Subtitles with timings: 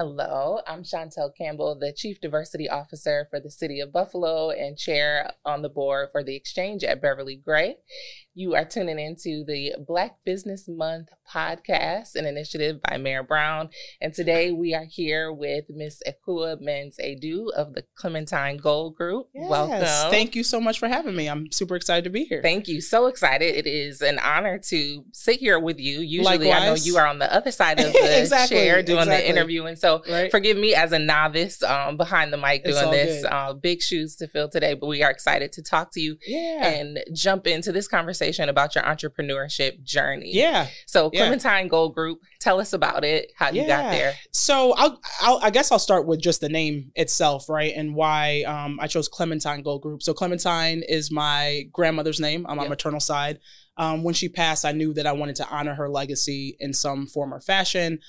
[0.00, 5.32] Hello, I'm Chantele Campbell, the Chief Diversity Officer for the City of Buffalo and Chair
[5.44, 7.78] on the board for the Exchange at Beverly Gray.
[8.38, 13.68] You are tuning into the Black Business Month podcast, an initiative by Mayor Brown.
[14.00, 19.26] And today we are here with Miss Ekua Mends Aidoo of the Clementine Gold Group.
[19.34, 19.80] Yes, Welcome.
[20.12, 21.28] Thank you so much for having me.
[21.28, 22.40] I'm super excited to be here.
[22.40, 22.80] Thank you.
[22.80, 23.56] So excited.
[23.56, 25.98] It is an honor to sit here with you.
[25.98, 29.14] Usually, I know you are on the other side of the Exactly, chair doing the
[29.14, 29.30] exactly.
[29.30, 29.64] interview.
[29.64, 30.30] And so, Right?
[30.30, 33.24] forgive me as a novice um, behind the mic doing this.
[33.24, 36.68] Uh, big shoes to fill today, but we are excited to talk to you yeah.
[36.68, 40.30] and jump into this conversation about your entrepreneurship journey.
[40.32, 40.68] yeah.
[40.86, 41.20] So, Yeah.
[41.22, 44.14] Clementine Gold Group, tell us about it, how you got there.
[44.32, 47.72] So I'll, I'll, I guess I'll start with just the name itself, right?
[47.74, 50.02] And why um, I chose Clementine Gold Group.
[50.02, 52.70] So Clementine is my grandmother's name on my Yep.
[52.70, 53.38] maternal side.
[53.76, 57.06] Um, when she passed, I knew that I wanted to honor her legacy in some
[57.06, 58.00] form or fashion.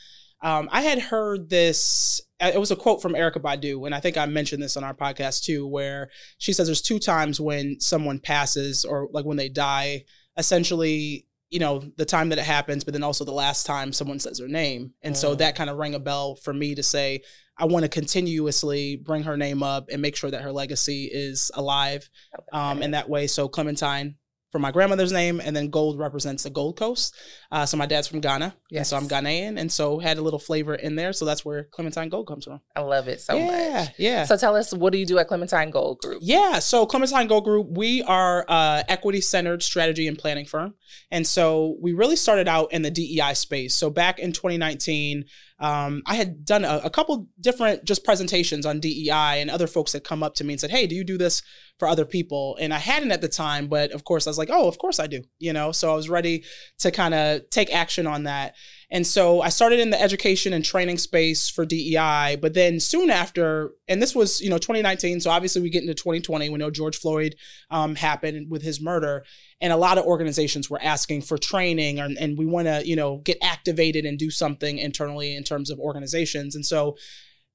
[0.41, 2.21] Um, I had heard this.
[2.41, 4.93] It was a quote from Erykah Badu, and I think I mentioned this on our
[4.93, 9.49] podcast too, where she says there's two times when someone passes or like when they
[9.49, 10.05] die.
[10.37, 14.19] Essentially, you know, the time that it happens, but then also the last time someone
[14.19, 14.93] says her name.
[15.01, 15.39] And so Mm.
[15.39, 17.21] that kind of rang a bell for me to say,
[17.57, 21.51] I want to continuously bring her name up and make sure that her legacy is
[21.55, 22.09] alive
[22.53, 23.27] um, in that way.
[23.27, 24.15] So Clementine
[24.51, 27.15] for my grandmother's name, and then gold represents the Gold Coast.
[27.51, 30.39] Uh, so my dad's from Ghana, and so I'm Ghanaian, and so had a little
[30.39, 31.13] flavor in there.
[31.13, 32.59] So that's where Clementine Gold comes from.
[32.75, 33.51] I love it so much.
[33.51, 33.93] yeah, much.
[33.97, 34.25] yeah.
[34.25, 36.19] So, tell us, what do you do at Clementine Gold Group?
[36.21, 40.73] Yeah, so Clementine Gold Group, we are a equity centered strategy and planning firm.
[41.11, 43.77] And so we really started out in the DEI space.
[43.77, 45.25] So back in 2019,
[45.59, 49.93] um, I had done a, a couple different just presentations on DEI, and other folks
[49.93, 51.41] had come up to me and said, Hey, do you do this
[51.77, 52.57] for other people?
[52.59, 54.99] And I hadn't at the time, but of course I was like, Oh, of course
[54.99, 55.71] I do, you know?
[55.71, 56.43] So I was ready
[56.79, 58.55] to kind of take action on that.
[58.91, 63.11] And so I started in the education and training space for DEI, but then soon
[63.11, 65.21] after, and this was, you know, 2019.
[65.21, 66.49] So obviously we get into 2020.
[66.49, 67.35] We know George Floyd
[67.69, 69.25] um, happened with his murder.
[69.61, 72.95] And a lot of organizations were asking for training and, and we want to, you
[72.95, 76.55] know, get activated and do something internally in terms of organizations.
[76.55, 76.97] And so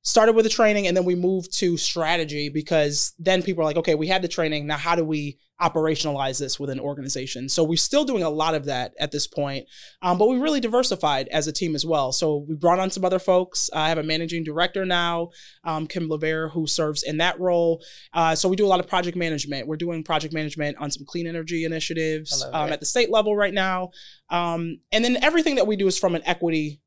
[0.02, 3.78] started with the training and then we moved to strategy because then people are like,
[3.78, 4.66] okay, we had the training.
[4.68, 7.48] Now, how do we operationalize this within organization?
[7.48, 9.66] So we're still doing a lot of that at this point.
[10.03, 12.12] Um, but we really diversified as a team as well.
[12.12, 13.70] So we brought on some other folks.
[13.72, 15.31] I have a managing director now,
[15.64, 17.82] um, Kim Levere, who serves in that role.
[18.12, 19.66] Uh, so we do a lot of project management.
[19.66, 23.54] We're doing project management on some clean energy initiatives um, at the state level right
[23.54, 23.91] now.
[24.31, 26.81] Um, and then everything that we do is from an equity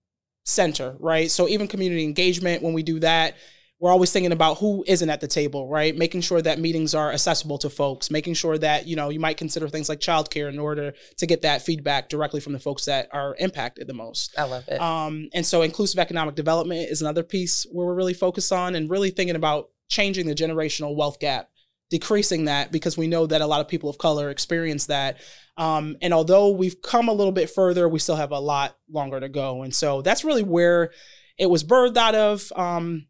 [0.48, 1.30] center, right?
[1.30, 3.36] So even community engagement, when we do that,
[3.80, 5.96] we're always thinking about who isn't at the table, right?
[5.96, 9.38] Making sure that meetings are accessible to folks, making sure that, you know, you might
[9.38, 13.08] consider things like childcare in order to get that feedback directly from the folks that
[13.14, 14.34] are impacted the most.
[14.38, 14.82] I love it.
[14.82, 18.90] Um, and so inclusive economic development is another piece where we're really focused on and
[18.90, 21.50] really thinking about changing the generational wealth gap,
[21.92, 25.18] decreasing that because we know that a lot of people of color experience that.
[25.56, 29.20] Um, and although we've come a little bit further, we still have a lot longer
[29.20, 29.62] to go.
[29.62, 30.92] And so that's really where
[31.38, 32.52] it was birthed out of.
[32.56, 33.06] Um,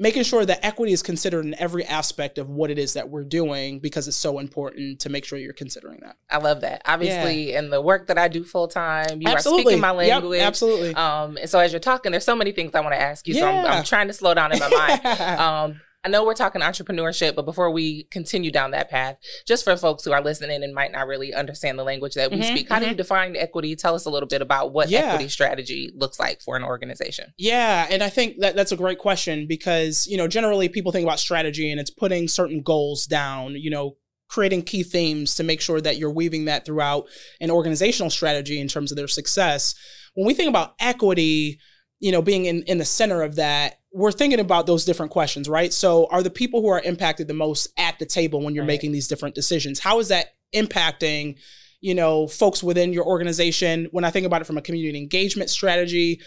[0.00, 3.24] making sure that equity is considered in every aspect of what it is that we're
[3.24, 6.16] doing because it's so important to make sure you're considering that.
[6.30, 6.82] I love that.
[6.86, 10.40] Obviously, in the work that I do full time, you are speaking my Yep, language.
[10.40, 10.94] absolutely.
[10.94, 13.34] Um, and so as you're talking, there's so many things I want to ask you.
[13.34, 15.00] So I'm, I'm trying to slow down in my mind.
[15.38, 19.76] Um, I know we're talking entrepreneurship, but before we continue down that path, just for
[19.76, 22.68] folks who are listening and might not really understand the language that we Mhm, speak,
[22.70, 23.76] how do you define equity?
[23.76, 25.00] Tell us a little bit about what Yeah.
[25.00, 27.34] equity strategy looks like for an organization.
[27.36, 31.04] Yeah, and I think that that's a great question because, you know, generally people think
[31.04, 33.98] about strategy and it's putting certain goals down, you know,
[34.30, 37.04] creating key themes to make sure that you're weaving that throughout
[37.42, 39.74] an organizational strategy in terms of their success.
[40.14, 41.58] When we think about equity,
[42.00, 45.48] you know, being in, in the center of that, we're thinking about those different questions,
[45.48, 45.72] right?
[45.72, 48.68] So, are the people who are impacted the most at the table when you're Right.
[48.68, 49.80] making these different decisions?
[49.80, 51.38] How is that impacting,
[51.80, 53.88] you know, folks within your organization?
[53.90, 56.20] When I think about it from a community engagement strategy,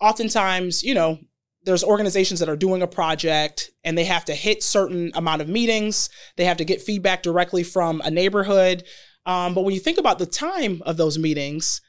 [0.00, 1.18] oftentimes, you know,
[1.64, 5.48] there's organizations that are doing a project and they have to hit certain amount of
[5.48, 6.08] meetings.
[6.36, 8.84] They have to get feedback directly from a neighborhood.
[9.26, 11.80] Um, but when you think about the time of those meetings,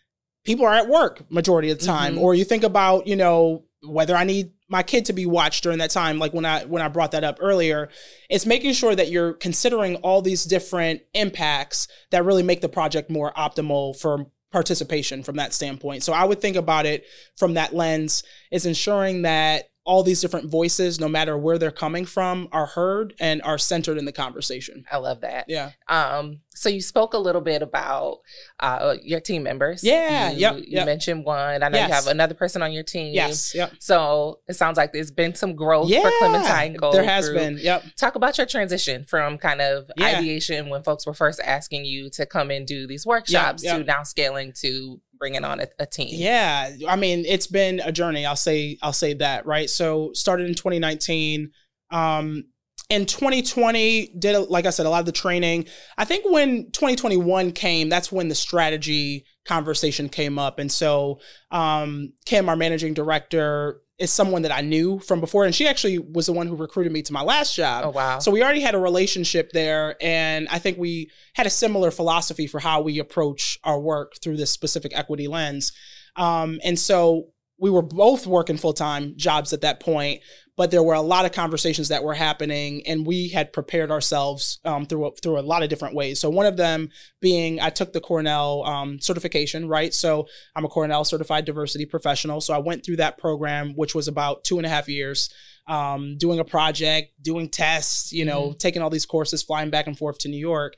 [0.47, 2.15] people are at work majority of the time.
[2.15, 2.21] Mhm.
[2.21, 5.77] Or you think about, you know, whether I need my kid to be watched during
[5.79, 7.89] that time, like when I when I brought that up earlier,
[8.29, 13.09] it's making sure that you're considering all these different impacts that really make the project
[13.09, 16.03] more optimal for participation from that standpoint.
[16.03, 17.03] So I would think about it
[17.35, 22.05] from that lens is ensuring that all these different voices, no matter where they're coming
[22.05, 24.83] from, are heard and are centered in the conversation.
[24.91, 25.45] I love that.
[25.47, 25.71] Yeah.
[25.87, 28.19] Um, so you spoke a little bit about
[28.59, 29.83] uh, your team members.
[29.83, 30.31] Yeah.
[30.31, 30.55] You, yep.
[30.57, 30.85] You yep.
[30.87, 31.63] mentioned one.
[31.63, 31.87] I know Yes.
[31.87, 33.13] you have another person on your team.
[33.13, 33.55] Yes.
[33.55, 33.73] Yep.
[33.79, 36.01] So it sounds like there's been some growth Yeah.
[36.01, 36.93] for Clementine Gold.
[36.95, 37.57] there has been.
[37.57, 37.83] Yep.
[37.95, 40.17] Talk about your transition from kind of Yeah.
[40.17, 43.77] ideation when folks were first asking you to come and do these workshops yeah.
[43.77, 46.09] to now scaling to bringing on a, a team.
[46.11, 48.25] Yeah, I mean, it's been a journey.
[48.25, 49.69] I'll say I'll say that, right?
[49.69, 51.51] So started in 2019.
[51.91, 52.45] Um
[52.89, 55.65] in 2020 did like I said a lot of the training.
[55.97, 60.59] I think when 2021 came, that's when the strategy conversation came up.
[60.59, 61.19] And so
[61.51, 65.97] um Kim our managing director is someone that I knew from before and she actually
[65.97, 67.85] was the one who recruited me to my last job.
[67.85, 68.19] Oh wow.
[68.19, 72.47] So we already had a relationship there, and I think we had a similar philosophy
[72.47, 75.71] for how we approach our work through this specific equity lens.
[76.15, 77.29] Um, and so
[77.59, 80.21] we were both working full time jobs at that point,
[80.55, 84.59] but there were a lot of conversations that were happening, and we had prepared ourselves
[84.65, 86.19] um, through a, through a lot of different ways.
[86.19, 86.89] So one of them
[87.21, 89.93] being I took the Cornell um, certification, right?
[89.93, 92.41] So I'm a Cornell certified diversity professional.
[92.41, 95.29] So I went through that program, which was about two and a half years
[95.67, 99.97] um, doing a project, doing tests, you know, taking all these courses, flying back and
[99.97, 100.75] forth to New York.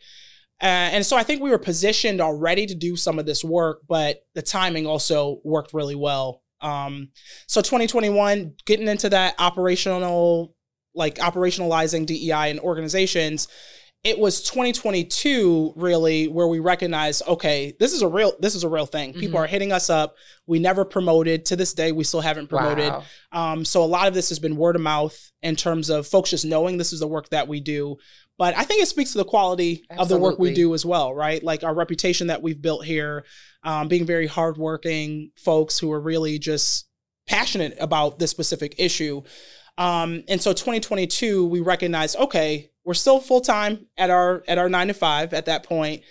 [0.61, 3.81] Uh, and so I think we were positioned already to do some of this work,
[3.87, 6.41] but the timing also worked really well.
[6.61, 7.09] Um,
[7.47, 10.55] so 2021, getting into that operational,
[10.95, 13.47] like operationalizing DEI in organizations,
[14.05, 18.69] it was 2022 really where we recognized, okay, this is a real, this is a
[18.69, 19.13] real thing.
[19.13, 19.43] People Mhm.
[19.43, 20.15] are hitting us up.
[20.47, 21.91] We never promoted to this day.
[21.91, 22.89] We still haven't promoted.
[22.89, 23.03] Wow.
[23.33, 26.29] Um, so a lot of this has been word of mouth in terms of folks
[26.29, 27.97] just knowing this is the work that we do.
[28.39, 31.13] But I think it speaks to the quality of the work we do as well,
[31.13, 31.43] right?
[31.43, 33.25] Like our reputation that we've built here,
[33.63, 36.87] um, being very hardworking folks who are really just
[37.27, 39.21] passionate about this specific issue.
[39.77, 44.69] Um, and so 2022, we recognized, okay, we're still full time at our at our
[44.69, 46.03] nine to five at that point,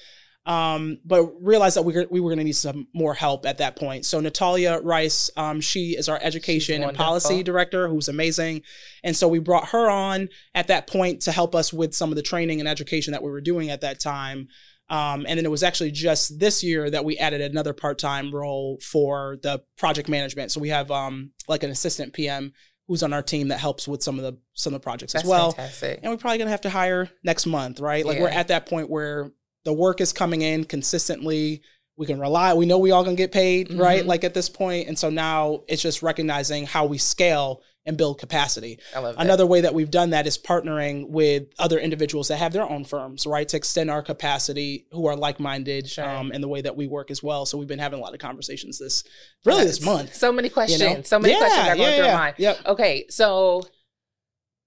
[0.48, 3.58] um, but realized that we were, we were going to need some more help at
[3.58, 4.06] that point.
[4.06, 8.62] So Natalia Rice, um, she is our education and policy director, who's amazing,
[9.04, 12.16] and so we brought her on at that point to help us with some of
[12.16, 14.48] the training and education that we were doing at that time.
[14.90, 18.78] Um, and then it was actually just this year that we added another part-time role
[18.80, 20.50] for the project management.
[20.50, 22.54] So we have um, like an assistant PM
[22.86, 25.24] who's on our team that helps with some of the some of the projects That's
[25.24, 25.52] as well.
[25.52, 26.00] fantastic.
[26.02, 28.04] And we're probably gonna have to hire next month, right?
[28.04, 29.30] Like we're at that point where
[29.64, 31.62] the work is coming in consistently.
[31.96, 32.54] We can rely.
[32.54, 34.04] We know we all gonna get paid, right?
[34.04, 34.06] Mhm.
[34.06, 38.18] Like at this point, and so now it's just recognizing how we scale and build
[38.20, 38.78] capacity.
[38.94, 39.24] I love that.
[39.24, 42.84] Another way that we've done that is partnering with other individuals that have their own
[42.84, 46.04] firms, right, to extend our capacity, who are like-minded, Sure.
[46.08, 47.46] um, in the way that we work as well.
[47.46, 49.02] So we've been having a lot of conversations this,
[49.46, 50.14] really this month.
[50.14, 50.80] So many you questions.
[50.80, 51.02] know?
[51.02, 52.16] So many Yeah, questions are going yeah, through yeah.
[52.16, 52.34] mind.
[52.38, 52.58] Yep.
[52.66, 53.62] Okay, so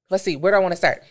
[0.10, 0.36] let's see.
[0.36, 1.04] Where do I want to start?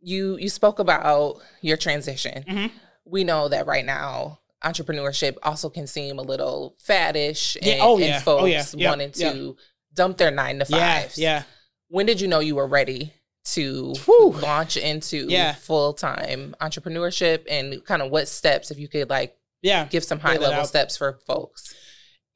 [0.00, 2.42] You you spoke about your transition.
[2.48, 2.70] Mhm.
[3.04, 7.84] We know that right now entrepreneurship also can seem a little faddish oh, and, Yeah,
[7.84, 8.20] oh, and yeah.
[8.20, 8.64] folks Oh, yeah.
[8.74, 8.88] Yeah.
[8.90, 9.56] wanting to
[9.94, 11.16] dump their nine to fives.
[11.18, 11.44] yeah.
[11.88, 13.12] When did you know you were ready
[13.52, 14.32] to Whew.
[14.32, 19.86] launch into full time entrepreneurship and kind of what steps, if you could like Yeah.
[19.86, 21.74] give some high level steps for folks?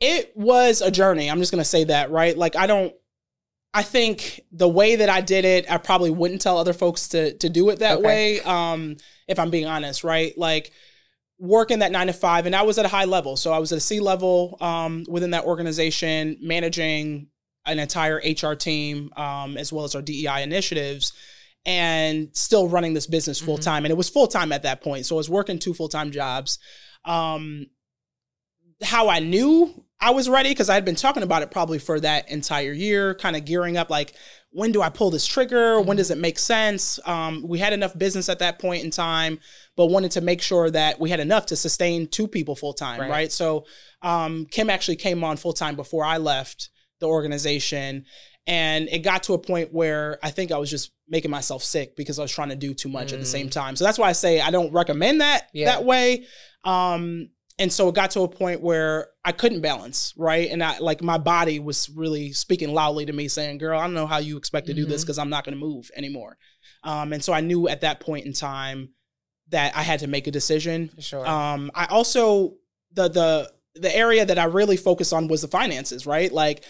[0.01, 1.31] it was a journey.
[1.31, 2.37] I'm just gonna say that, right?
[2.37, 2.93] Like I don't
[3.77, 7.37] I think the way that I did it, I probably wouldn't tell other folks to
[7.39, 8.07] to do it that Okay.
[8.07, 8.41] way.
[8.41, 8.97] Um,
[9.27, 10.37] if I'm being honest, right?
[10.39, 10.71] Like
[11.39, 13.37] working that nine to five, and I was at a high level.
[13.37, 17.27] So I was at a C level um within that organization, managing
[17.67, 21.13] an entire HR team, um, as well as our DEI initiatives.
[21.67, 25.07] And still running this business full time, and it was full time at that point.
[25.07, 26.59] So I was working two full time jobs.
[27.07, 27.67] Um,
[28.83, 31.99] how I knew I was ready because I had been talking about it probably for
[32.01, 34.13] that entire year, kind of gearing up like,
[34.51, 35.81] when do I pull this trigger?
[35.81, 37.01] When does it make sense?
[37.07, 39.39] Um, we had enough business at that point in time,
[39.77, 43.01] but wanted to make sure that we had enough to sustain two people full time,
[43.01, 43.11] Right.
[43.11, 43.33] right.
[43.33, 43.65] So
[44.03, 46.69] um, Kim actually came on full time before I left
[47.01, 48.05] the organization.
[48.47, 51.97] And it got to a point where I think I was just making myself sick
[51.97, 53.75] because I was trying to do too much at the same time.
[53.75, 55.65] So that's why I say I don't recommend that Yeah.
[55.65, 56.27] that way.
[56.63, 60.51] Um, and so it got to a point where I couldn't balance, right?
[60.51, 63.95] And I like my body was really speaking loudly to me, saying, "Girl, I don't
[63.95, 66.37] know how you expect to do this because I'm not going to move anymore."
[66.83, 68.91] Um, and so I knew at that point in time
[69.51, 70.91] that I had to make a decision.
[70.97, 71.27] For sure.
[71.27, 72.55] Um, I also
[72.93, 76.33] the the the area that I really focused on was the finances, right?
[76.33, 76.65] Like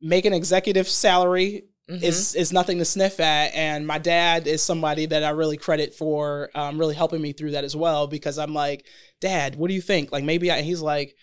[0.00, 2.02] making executive salary Mhm.
[2.02, 3.52] is is nothing to sniff at.
[3.54, 7.52] And my dad is somebody that I really credit for um, really helping me through
[7.52, 8.06] that as well.
[8.06, 8.86] Because I'm like,
[9.20, 10.12] Dad, what do you think?
[10.12, 11.14] Like maybe I, he's like,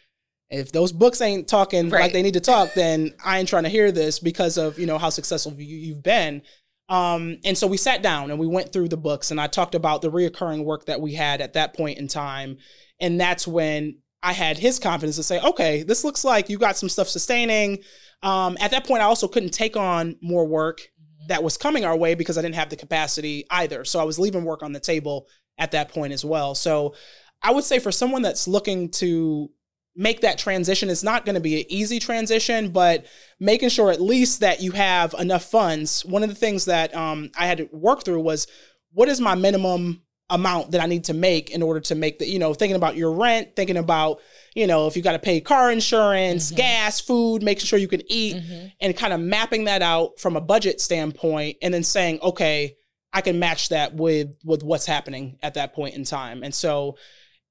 [0.49, 2.01] If those books ain't talking Right.
[2.03, 4.85] like they need to talk, then I ain't trying to hear this because of you
[4.85, 6.41] know how successful you, you've been.
[6.89, 9.75] Um, and so we sat down and we went through the books, and I talked
[9.75, 12.57] about the reoccurring work that we had at that point in time,
[13.01, 16.77] and that's when I had his confidence to say, okay, this looks like you got
[16.77, 17.79] some stuff sustaining.
[18.23, 20.81] Um, at that point, I also couldn't take on more work
[21.27, 23.85] that was coming our way because I didn't have the capacity either.
[23.85, 26.55] So I was leaving work on the table at that point as well.
[26.55, 26.95] So
[27.41, 29.49] I would say for someone that's looking to
[29.95, 33.05] make that transition, it's not going to be an easy transition, but
[33.39, 36.05] making sure at least that you have enough funds.
[36.05, 38.47] One of the things that um, I had to work through was
[38.93, 42.27] what is my minimum amount that I need to make in order to make the,
[42.27, 44.19] you know, thinking about your rent, thinking about,
[44.55, 46.57] you know, if you got to pay car insurance, Mhm.
[46.57, 48.71] gas, food, making sure you can eat Mhm.
[48.81, 52.75] and kind of mapping that out from a budget standpoint and then saying okay
[53.13, 56.97] i can match that with with what's happening at that point in time and so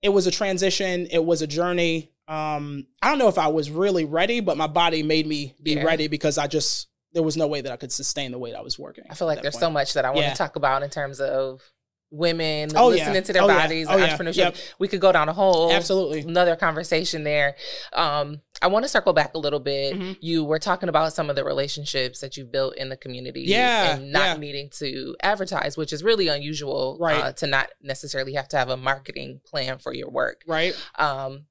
[0.03, 3.71] it was a transition it was a journey um i don't know if i was
[3.71, 5.83] really ready but my body made me be Yeah.
[5.83, 8.61] ready because i just there was no way that i could sustain the weight i
[8.61, 9.61] was working I feel like there's point.
[9.63, 10.33] so much that I want Yeah.
[10.33, 11.63] to talk about in terms of
[12.11, 13.05] women Oh, yeah.
[13.07, 13.63] listening to their Oh, yeah.
[13.63, 14.09] bodies, Oh, yeah.
[14.17, 14.37] entrepreneurship.
[14.37, 14.57] Yep.
[14.79, 17.57] We could go down a whole absolutely another conversation there.
[17.93, 19.95] Um, I want to circle back a little bit.
[19.95, 20.17] Mhm.
[20.21, 23.97] You were talking about some of the relationships that you've built in the community, Yeah,
[23.97, 24.37] and not yeah.
[24.37, 27.23] needing to advertise, which is really unusual, Right.
[27.23, 30.43] Uh, to not necessarily have to have a marketing plan for your work.
[30.47, 31.47] right Um,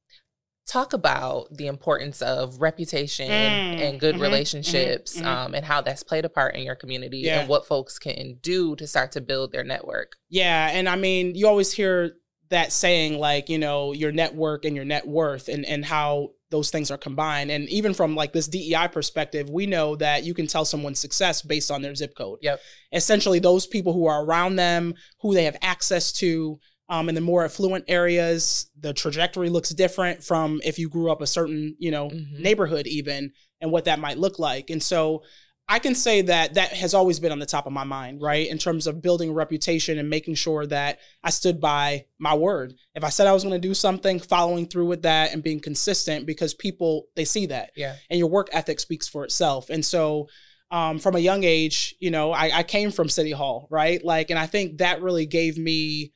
[0.67, 5.25] talk about the importance of reputation Mm, and good mhm, relationships, mhm, mhm.
[5.27, 7.41] Um, and how that's played a part in your community, Yeah.
[7.41, 10.13] and what folks can do to start to build their network.
[10.29, 12.13] Yeah, and I mean, you always hear
[12.49, 16.69] that saying like, you know, your network and your net worth and and how those
[16.69, 17.49] things are combined.
[17.49, 21.41] And even from like this DEI perspective, we know that you can tell someone's success
[21.41, 22.37] based on their zip code.
[22.43, 22.59] Yep.
[22.93, 27.21] Essentially those people who are around them, who they have access to, um, in the
[27.21, 31.91] more affluent areas, the trajectory looks different from if you grew up a certain, you
[31.91, 32.39] know, Mhm.
[32.39, 34.69] neighborhood even and what that might look like.
[34.69, 35.23] And so
[35.67, 38.47] I can say that that has always been on the top of my mind, right?
[38.47, 42.75] In terms of building a reputation and making sure that I stood by my word.
[42.93, 45.59] If I said I was going to do something, following through with that and being
[45.59, 47.95] consistent because people they see that Yeah.
[48.11, 49.71] and your work ethic speaks for itself.
[49.71, 50.27] And so
[50.69, 54.03] um, from a young age, you know, I, I came from City Hall, right?
[54.03, 56.11] Like, and I think that really gave me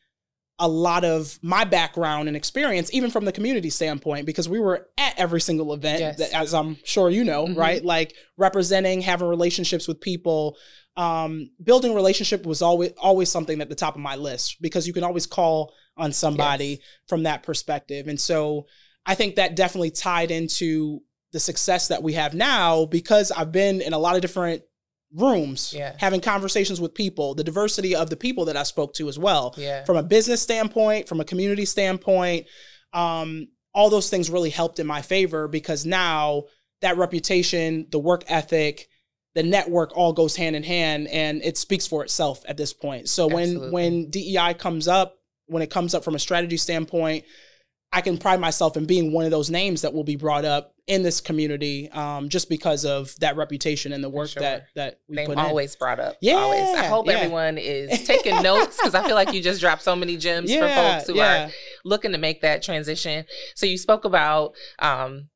[0.60, 4.88] a lot of my background and experience, even from the community standpoint, because we were
[4.98, 6.18] at every single event, Yes.
[6.18, 7.58] that, as I'm sure you know, Mhm.
[7.58, 7.84] right?
[7.84, 10.58] Like representing, having relationships with people.
[10.98, 14.92] Um, building relationship was always always something at the top of my list because you
[14.94, 16.80] can always call on somebody Yes.
[17.08, 18.08] from that perspective.
[18.10, 18.68] And so
[19.06, 21.02] I think that definitely tied into
[21.32, 24.64] the success that we have now because I've been in a lot of different
[25.16, 25.96] rooms Yeah.
[25.98, 29.56] having conversations with people, the diversity of the people that I spoke to as well
[29.58, 29.84] Yeah.
[29.86, 32.46] from a business standpoint, from a community standpoint,
[32.94, 36.44] um, all those things really helped in my favor because now
[36.82, 38.88] that reputation, the work ethic,
[39.36, 43.10] the network all goes hand in hand and it speaks for itself at this point.
[43.10, 43.72] So when Absolutely.
[43.72, 47.26] when DEI comes up, when it comes up from a strategy standpoint,
[47.92, 50.76] I can pride myself in being one of those names that will be brought up
[50.86, 54.42] in this community, um, just because of that reputation and the work sure.
[54.42, 55.40] that that we Name put in.
[55.40, 56.18] always brought up.
[56.22, 56.78] Yeah, always.
[56.78, 57.14] I hope yeah.
[57.14, 60.68] everyone is taking notes because I feel like you just dropped so many gems for
[60.68, 61.48] folks who yeah.
[61.48, 61.52] are
[61.84, 63.26] looking to make that transition.
[63.56, 65.30] So you spoke about um,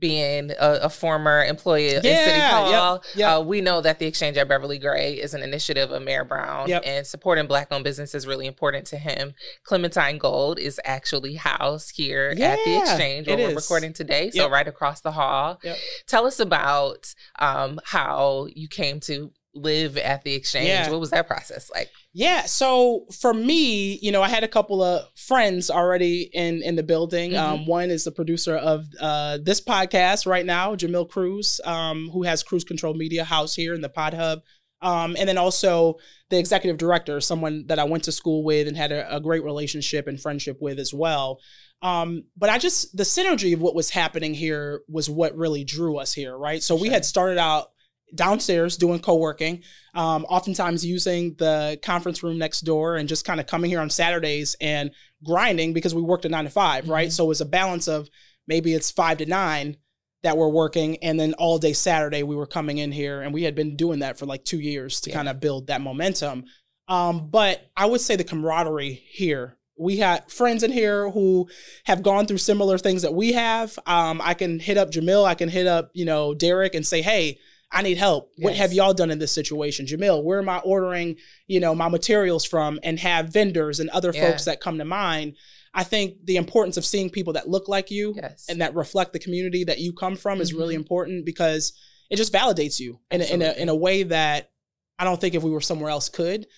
[0.00, 2.92] being a, a former employee in City Yeah, Hall.
[2.94, 3.38] yep, yep.
[3.38, 6.68] Uh, we know that the Exchange at Beverly Gray is an initiative of Mayor Brown,
[6.68, 6.82] Yep.
[6.86, 9.34] and supporting Black-owned business is really important to him.
[9.64, 13.54] Clementine Gold is actually housed here at the Exchange where we're is.
[13.56, 15.60] recording today, so right across the hall.
[16.06, 20.68] Tell us about um, how you came to live at the Exchange.
[20.68, 20.90] Yeah.
[20.90, 21.90] What was that process like?
[22.12, 22.46] Yeah.
[22.46, 26.82] So for me, you know, I had a couple of friends already in in the
[26.82, 27.32] building.
[27.32, 27.38] Mhm.
[27.38, 32.22] Um, one is the producer of uh, this podcast right now, Jamil Cruz, um, who
[32.22, 34.40] has Cruise Control Media House here in the Pod Hub.
[34.82, 35.96] Um, and then also
[36.30, 39.44] the executive director, someone that I went to school with and had a, a great
[39.44, 41.38] relationship and friendship with as well.
[41.82, 45.98] Um, but I just the synergy of what was happening here was what really drew
[45.98, 46.62] us here, right?
[46.62, 47.72] So we had started out
[48.14, 49.62] downstairs doing co-working
[49.94, 53.90] um, oftentimes using the conference room next door and just kind of coming here on
[53.90, 54.90] Saturdays and
[55.24, 57.08] grinding because we worked a nine to 5 right?
[57.08, 57.12] Mhm.
[57.12, 58.08] So it was a balance of
[58.46, 59.76] maybe it's five to nine
[60.22, 63.42] that we're working, and then all day Saturday we were coming in here, and we
[63.42, 65.16] had been doing that for like two years to Yeah.
[65.16, 66.44] kind of build that momentum.
[66.88, 69.56] Um, but I would say the camaraderie here.
[69.78, 71.48] We had friends in here who
[71.84, 73.78] have gone through similar things that we have.
[73.86, 77.00] Um, I can hit up Jamil, I can hit up, you know, Derek and say,
[77.00, 77.38] hey,
[77.72, 78.32] I need help.
[78.38, 79.86] What have y'all done in this situation?
[79.86, 84.12] Jamil, where am I ordering, you know, my materials from and have vendors and other
[84.14, 84.28] Yeah.
[84.30, 85.36] folks that come to mind.
[85.72, 88.46] I think the importance of seeing people that look like you Yes.
[88.48, 90.78] and that reflect the community that you come from is really Mhm.
[90.78, 91.72] important because
[92.10, 94.50] it just validates you in a, in a in a way that
[94.98, 96.48] I don't think if we were somewhere else could.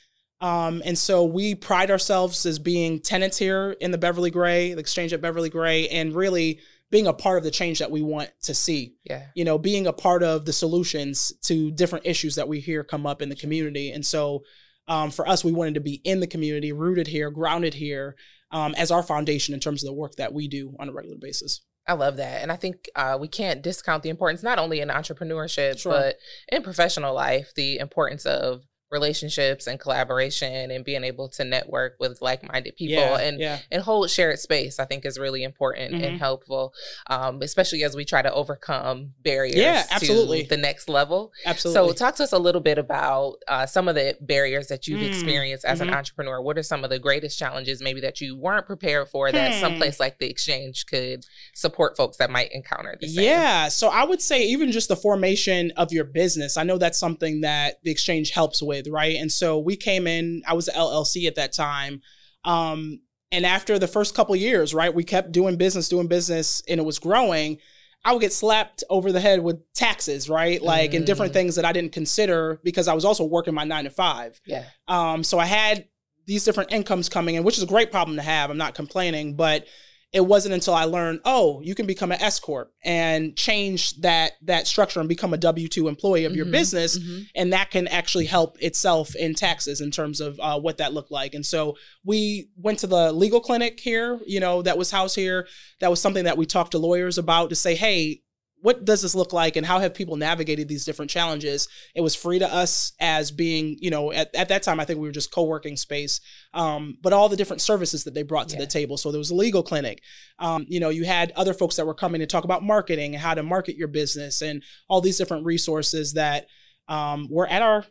[0.40, 4.80] Um, and so we pride ourselves as being tenants here in the Beverly Gray, the
[4.80, 6.58] exchange at Beverly Gray, and really
[6.92, 8.94] being a part of the change that we want to see.
[9.02, 9.24] yeah.
[9.34, 13.06] You know, being a part of the solutions to different issues that we hear come
[13.06, 13.90] up in the community.
[13.90, 14.44] And so
[14.86, 18.14] um, for us, we wanted to be in the community, rooted here, grounded here,
[18.50, 21.16] um, as our foundation in terms of the work that we do on a regular
[21.18, 21.62] basis.
[21.88, 22.42] I love that.
[22.42, 25.92] And I think uh, we can't discount the importance, not only in entrepreneurship, Sure.
[25.92, 26.16] but
[26.48, 32.20] in professional life, the importance of relationships and collaboration and being able to network with
[32.20, 36.06] like-minded people yeah, and yeah, and hold shared space i think is really important Mhm.
[36.06, 36.72] and helpful
[37.08, 40.42] um, especially as we try to overcome barriers Yeah, to absolutely.
[40.44, 41.88] the next level absolutely.
[41.90, 45.00] so talk to us a little bit about uh, some of the barriers that you've
[45.00, 45.94] Mm, experienced as an mhm.
[45.96, 49.54] entrepreneur what are some of the greatest challenges maybe that you weren't prepared for that
[49.54, 49.60] Hmm.
[49.60, 53.68] someplace like the exchange could support folks that might encounter the same Yeah.
[53.68, 57.40] So I would say even just the formation of your business, I know that's something
[57.40, 59.16] that the exchange helps with, right?
[59.16, 62.00] And so we came in, I was an LLC at that time.
[62.44, 66.78] Um, and after the first couple years, right, we kept doing business, doing business, and
[66.80, 67.58] it was growing.
[68.04, 70.60] I would get slapped over the head with taxes, right?
[70.60, 71.34] Like, and different Mm.
[71.34, 74.40] things that I didn't consider because I was also working my nine to five.
[74.44, 75.86] yeah Um, so I had
[76.26, 78.50] these different incomes coming in, which is a great problem to have.
[78.50, 79.66] I'm not complaining, but
[80.12, 84.32] it wasn't until I learned, oh, you can become an S corp and change that
[84.42, 87.26] that structure and become a W two employee of your Mhm, business, mhm.
[87.34, 91.10] and that can actually help itself in taxes in terms of uh, what that looked
[91.10, 91.34] like.
[91.34, 95.46] And so we went to the legal clinic here, you know, that was housed here.
[95.80, 98.20] That was something that we talked to lawyers about to say, hey,
[98.62, 101.68] what does this look like and how have people navigated these different challenges?
[101.94, 104.98] It was free to us as being you know at, at that time i think
[105.00, 106.20] we were just co-working space
[106.54, 108.62] um, but all the different services that they brought to Yeah.
[108.62, 108.96] the table.
[108.96, 110.00] So there was a legal clinic.
[110.38, 113.22] Um, you know you had other folks that were coming to talk about marketing and
[113.22, 116.46] how to market your business and all these different resources that
[116.88, 117.84] um, were at our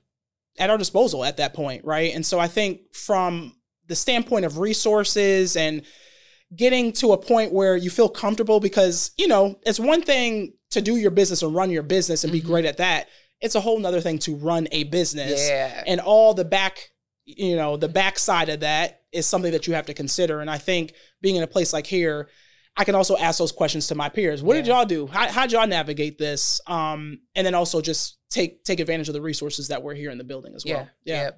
[0.57, 2.13] at our disposal at that point right?
[2.15, 3.55] And so i think from
[3.87, 5.83] the standpoint of resources and
[6.55, 10.81] getting to a point where you feel comfortable because you know it's one thing to
[10.81, 12.45] do your business and run your business and be Mhm.
[12.45, 13.07] great at that
[13.41, 15.49] it's a whole nother thing to run a business.
[15.49, 15.83] Yeah.
[15.87, 16.91] And all the back
[17.25, 20.41] you know the backside of that is something that you have to consider.
[20.41, 22.29] And i think being in a place like here
[22.77, 24.41] i can also ask those questions to my peers.
[24.43, 25.07] What did y'all do?
[25.07, 26.61] How, how'd y'all navigate this?
[26.67, 30.17] Um and then also just take take advantage of the resources that we're here in
[30.17, 30.87] the building as well.
[31.03, 31.31] Yeah, yeah.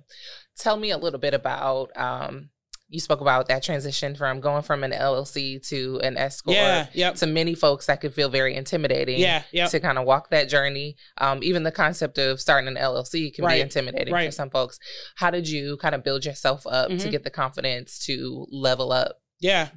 [0.57, 1.89] Tell me a little bit about.
[1.95, 2.49] Um,
[2.93, 6.55] you spoke about that transition from going from an LLC to an S corp.
[6.55, 9.19] yeah yep To many folks, that could feel very intimidating.
[9.19, 12.75] yeah yeah To kind of walk that journey, um, even the concept of starting an
[12.75, 14.77] LLC can Right, be intimidating for some folks.
[15.15, 17.11] How did you kind of build yourself up to Mhm.
[17.11, 19.19] get the confidence to level up?
[19.39, 19.69] Yeah.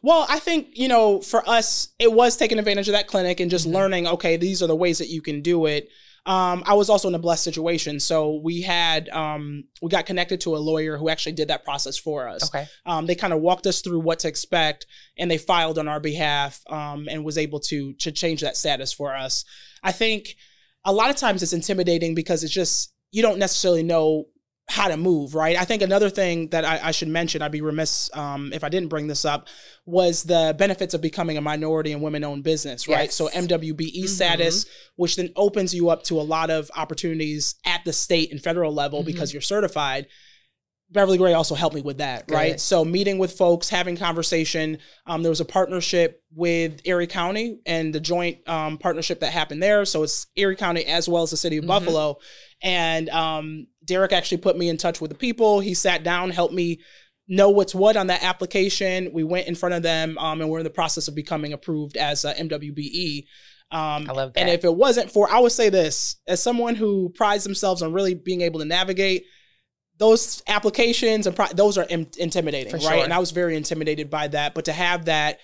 [0.00, 3.50] Well, I think, you know, for us, it was taking advantage of that clinic and
[3.50, 3.72] just Mhm.
[3.74, 5.88] learning, okay, these are the ways that you can do it.
[6.24, 7.98] Um, I was also in a blessed situation.
[7.98, 11.98] So we had, um, we got connected to a lawyer who actually did that process
[11.98, 12.44] for us.
[12.44, 14.86] Okay, Um, they kind of walked us through what to expect
[15.18, 18.92] and they filed on our behalf um, and was able to, to change that status
[18.92, 19.44] for us.
[19.82, 20.36] I think
[20.84, 24.26] a lot of times it's intimidating because it's just, you don't necessarily know
[24.68, 25.56] how to move, right?
[25.56, 28.68] I think another thing that I, I should mention, I'd be remiss um, if I
[28.68, 29.48] didn't bring this up,
[29.86, 33.04] was the benefits of becoming a minority and women owned business, right?
[33.04, 33.14] Yes.
[33.14, 34.08] So MWBE Mhm.
[34.08, 38.42] status, which then opens you up to a lot of opportunities at the state and
[38.42, 39.06] federal level Mhm.
[39.06, 40.06] because you're certified.
[40.92, 42.34] Beverly Gray also helped me with that, Good.
[42.34, 42.60] right?
[42.60, 44.78] So meeting with folks, having conversation.
[45.06, 49.62] Um, there was a partnership with Erie County and the joint um, partnership that happened
[49.62, 49.84] there.
[49.84, 51.68] So it's Erie County as well as the city of Mhm.
[51.68, 52.18] Buffalo.
[52.62, 55.60] And um, Derek actually put me in touch with the people.
[55.60, 56.80] He sat down, helped me
[57.26, 59.10] know what's what on that application.
[59.12, 61.96] We went in front of them, um, and we're in the process of becoming approved
[61.96, 63.24] as a MWBE.
[63.70, 64.40] Um, I love that.
[64.40, 67.92] and if it wasn't for, I would say this as someone who prides themselves on
[67.94, 69.24] really being able to navigate
[69.98, 72.96] those applications and pro- those are im- intimidating, For right?
[72.96, 73.04] sure.
[73.04, 74.54] And I was very intimidated by that.
[74.54, 75.40] But to have that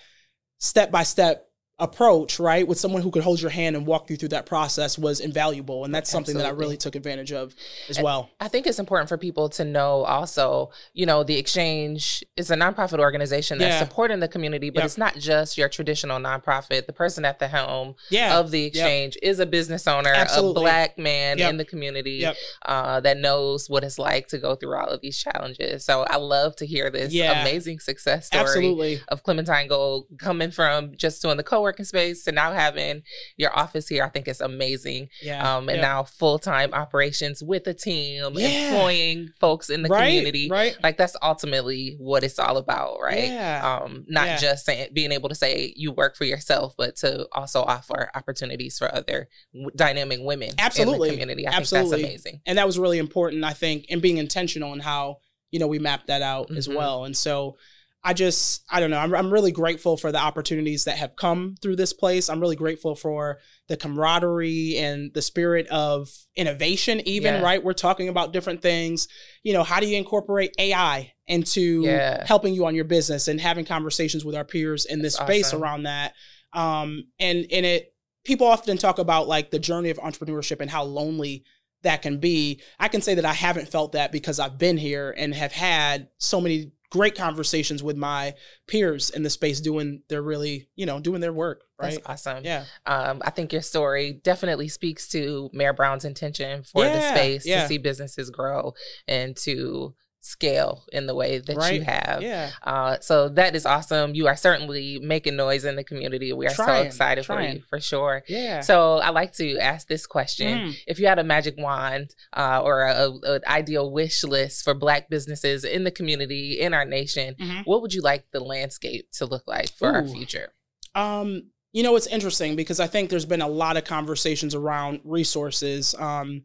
[0.57, 1.48] step by step
[1.79, 4.97] approach, right, with someone who could hold your hand and walk you through that process
[4.97, 5.85] was invaluable.
[5.85, 7.55] And that's something that I really took advantage of
[7.89, 8.29] as And- well.
[8.39, 12.55] I think it's important for people to know also, you know, the exchange is a
[12.55, 13.79] nonprofit organization that's Yeah.
[13.79, 14.85] supporting the community, but Yep.
[14.85, 16.85] it's not just your traditional nonprofit.
[16.85, 18.37] The person at the helm Yeah.
[18.39, 20.61] of the exchange is a business owner, Absolutely.
[20.61, 21.49] a black man Yep.
[21.49, 22.35] in the community Yep.
[22.65, 25.85] uh, that knows what it's like to go through all of these challenges.
[25.85, 27.41] So I love to hear this Yeah.
[27.41, 29.01] amazing success story Absolutely.
[29.07, 33.03] of Clementine Gold coming from just doing the co co-working space to now having
[33.37, 35.09] your office here, I think it's amazing.
[35.21, 35.57] Yeah.
[35.57, 35.81] Um, and yeah.
[35.81, 38.47] now full-time operations with a team, Yeah.
[38.71, 40.49] employing folks in the right, community.
[40.49, 40.75] Right.
[40.81, 43.25] Like that's ultimately what it's all about, right?
[43.25, 43.79] Yeah.
[43.83, 44.37] Um, not Yeah.
[44.37, 48.77] just saying being able to say you work for yourself, but to also offer opportunities
[48.77, 51.09] for other w- dynamic women Absolutely.
[51.09, 51.47] in the community.
[51.47, 51.89] I Absolutely.
[52.01, 52.41] think that's amazing.
[52.45, 55.17] and that was really important i think and being intentional in how
[55.51, 56.75] you know we mapped that out as Mhm.
[56.75, 57.57] well and so
[58.03, 61.55] i just i don't know I'm, I'm really grateful for the opportunities that have come
[61.61, 67.35] through this place i'm really grateful for the camaraderie and the spirit of innovation even
[67.35, 67.41] Yeah.
[67.41, 69.07] right we're talking about different things
[69.43, 72.25] you know how do you incorporate ai into Yeah.
[72.25, 75.47] helping you on your business and having conversations with our peers in this That's space
[75.47, 75.63] awesome.
[75.63, 76.13] around that
[76.53, 77.93] um and and it
[78.25, 81.43] people often talk about like the journey of entrepreneurship and how lonely
[81.83, 82.61] that can be.
[82.77, 86.09] I can say that I haven't felt that because I've been here and have had
[86.17, 88.33] so many great conversations with my
[88.67, 91.93] peers in the space doing their really, you know, doing their work, right?
[92.05, 92.43] That's awesome.
[92.43, 92.65] Yeah.
[92.85, 97.61] Um, I think your story definitely speaks to Mayor Brown's intention for the space yeah.
[97.61, 98.73] to see businesses grow
[99.07, 102.21] and to scale in the way that you have.
[102.21, 102.51] Yeah.
[102.63, 104.15] Uh, so that is awesome.
[104.15, 106.33] You are certainly making noise in the community.
[106.33, 108.23] We are so Trying, excited for you, for sure.
[108.27, 108.59] Yeah.
[108.61, 110.75] So I like to ask this question: Mm.
[110.87, 115.63] If you had a magic wand uh, or an ideal wish list for Black businesses
[115.63, 117.63] in the community in our nation, Mhm.
[117.65, 120.53] what would you like the landscape to look like for our future?
[120.95, 125.01] Um, you know, it's interesting because I think there's been a lot of conversations around
[125.03, 125.93] resources.
[125.99, 126.43] Um,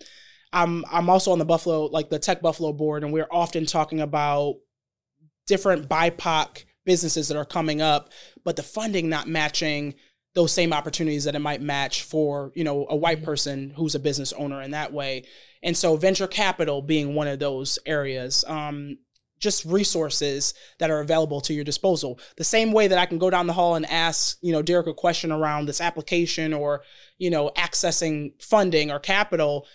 [0.54, 4.00] I'm I'm also on the Buffalo, like the Tech Buffalo board, and we're often talking
[4.00, 4.54] about
[5.46, 8.12] different BIPOC businesses that are coming up,
[8.44, 9.94] but the funding not matching
[10.34, 13.24] those same opportunities that it might match for you know a white Mhm.
[13.24, 15.24] person who's a business owner in that way.
[15.62, 18.44] And so venture capital being one of those areas.
[18.46, 18.98] Um,
[19.40, 22.18] just resources that are available to your disposal.
[22.38, 24.86] The same way that I can go down the hall and ask, you know, Derek
[24.86, 26.82] a question around this application or,
[27.18, 29.66] you know, accessing funding or capital,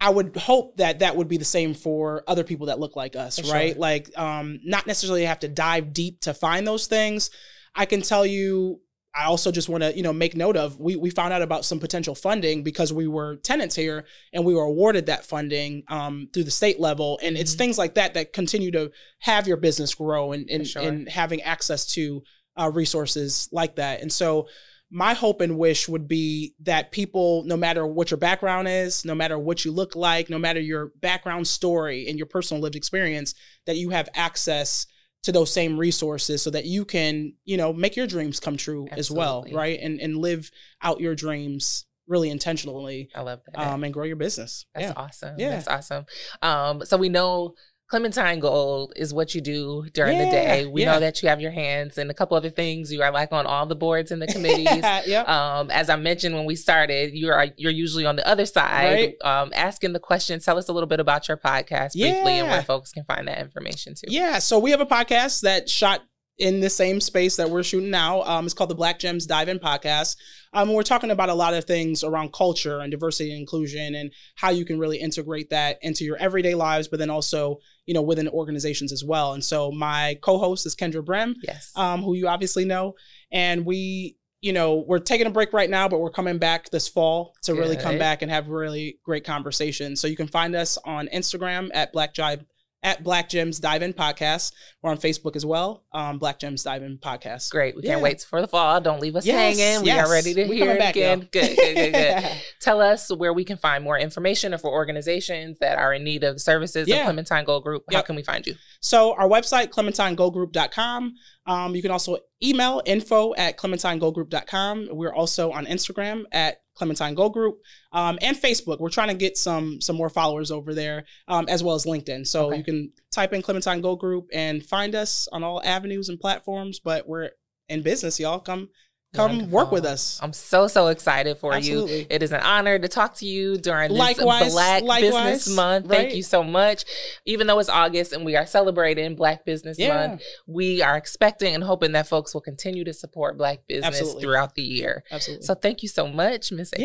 [0.00, 3.16] I would hope that that would be the same for other people that look like
[3.16, 3.54] us, For sure.
[3.54, 3.78] right?
[3.78, 7.30] Like um not necessarily have to dive deep to find those things.
[7.74, 8.80] I can tell you
[9.12, 11.64] I also just want to, you know, make note of we we found out about
[11.64, 16.28] some potential funding because we were tenants here and we were awarded that funding um,
[16.32, 17.58] through the state level, and it's Mhm.
[17.58, 20.82] things like that that continue to have your business grow and and, sure.
[20.82, 22.22] and having access to
[22.56, 24.00] uh, resources like that.
[24.00, 24.46] And so,
[24.90, 29.14] my hope and wish would be that people, no matter what your background is, no
[29.14, 33.34] matter what you look like, no matter your background story and your personal lived experience,
[33.66, 34.86] that you have access
[35.22, 38.88] to those same resources so that you can, you know, make your dreams come true
[38.90, 39.78] as well, right?
[39.80, 40.50] And and live
[40.82, 43.60] out your dreams really intentionally I love that.
[43.60, 44.66] um, and grow your business.
[44.74, 44.92] That's yeah.
[44.96, 45.36] awesome.
[45.38, 45.50] Yeah.
[45.50, 46.06] That's awesome.
[46.42, 47.54] Um, so we know
[47.90, 50.64] Clementine Gold is what you do during the day.
[50.64, 50.92] We yeah.
[50.92, 52.92] know that you have your hands and a couple other things.
[52.92, 54.68] You are like on all the boards and the committees.
[55.06, 55.28] yep.
[55.28, 59.16] um, as I mentioned when we started, you are you're usually on the other side,
[59.20, 59.22] Right.
[59.42, 60.44] um, asking the questions.
[60.44, 62.50] Tell us a little bit about your podcast briefly and Yeah.
[62.50, 64.06] where folks can find that information too.
[64.06, 66.02] Yeah, so we have a podcast that shot
[66.40, 68.22] in the same space that we're shooting now.
[68.22, 70.16] Um, it's called the Black Gems Dive In Podcast.
[70.52, 74.10] Um, we're talking about a lot of things around culture and diversity and inclusion and
[74.34, 78.02] how you can really integrate that into your everyday lives, but then also, you know,
[78.02, 79.34] within organizations as well.
[79.34, 81.70] And so my co-host is Kendra Brem, Yes.
[81.76, 82.94] um, who you obviously know,
[83.30, 84.16] and we.
[84.42, 87.52] You know, we're taking a break right now, but we're coming back this fall to
[87.52, 90.00] really come back and have really great conversations.
[90.00, 92.46] So you can find us on Instagram at Black Jive
[92.82, 94.52] at Black Gems Dive In Podcast.
[94.82, 95.84] We're on Facebook as well.
[95.92, 97.50] Um, Black Gems Dive In Podcast.
[97.50, 97.76] Great.
[97.76, 98.80] We can't wait for the fall.
[98.80, 99.82] Don't leave us Yes, hanging.
[99.82, 100.06] We yes.
[100.06, 101.18] are ready to We hear it back, again.
[101.20, 101.28] y'all.
[101.30, 102.24] Good, good, good, good.
[102.62, 106.24] Tell us where we can find more information or for organizations that are in need
[106.24, 107.00] of services Yeah.
[107.00, 107.84] of Clementine Gold Group.
[107.90, 108.06] How Yep.
[108.06, 108.54] can we find you?
[108.80, 111.14] So our website, clementinegoldgroup.com.
[111.46, 114.88] Um, you can also email info at clementinegoldgroup.com.
[114.92, 117.58] We're also on Instagram at Clementine Gold Group
[117.92, 118.78] um, and Facebook.
[118.80, 122.26] We're trying to get some some more followers over there, um, as well as LinkedIn.
[122.26, 122.56] So Okay.
[122.56, 126.80] you can type in Clementine Gold Group and find us on all avenues and platforms.
[126.80, 127.30] But we're
[127.68, 128.40] in business, y'all.
[128.40, 128.70] Come
[129.14, 130.20] come work with us.
[130.22, 131.86] I'm so, so excited for you.
[132.08, 135.02] It is an honor to talk to you during this Likewise, Black likewise,
[135.34, 135.88] Business Month.
[135.88, 136.84] Thank you so much.
[137.26, 140.08] Even though it's August and we are celebrating Black Business Yeah.
[140.08, 144.22] Month, we are expecting and hoping that folks will continue to support Black business Absolutely.
[144.22, 145.02] throughout the year.
[145.10, 145.44] Absolutely.
[145.44, 146.80] So thank you so much, Miss Ekua.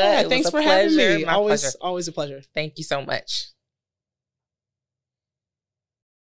[0.00, 1.24] yeah, It thanks for having me.
[1.24, 1.76] My always pleasure.
[1.80, 2.42] always a pleasure.
[2.54, 3.48] Thank you so much.